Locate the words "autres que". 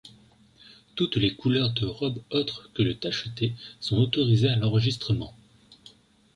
2.31-2.81